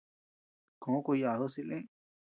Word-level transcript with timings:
Koʼö 0.81 0.99
kuyadu 1.05 1.47
silï. 1.53 1.77